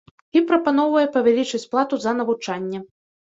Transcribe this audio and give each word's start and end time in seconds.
І 0.39 0.41
прапаноўвае 0.51 1.03
павялічыць 1.17 1.63
плату 1.75 1.95
за 2.05 2.15
навучанне. 2.21 2.81